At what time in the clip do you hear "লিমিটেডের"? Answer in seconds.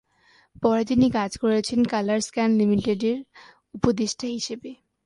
2.59-3.17